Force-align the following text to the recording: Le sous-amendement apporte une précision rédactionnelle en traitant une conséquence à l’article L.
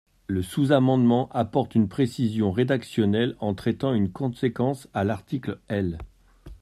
Le 0.25 0.41
sous-amendement 0.41 1.29
apporte 1.31 1.75
une 1.75 1.87
précision 1.87 2.51
rédactionnelle 2.51 3.35
en 3.39 3.53
traitant 3.53 3.93
une 3.93 4.11
conséquence 4.11 4.87
à 4.95 5.03
l’article 5.03 5.59
L. 5.67 5.99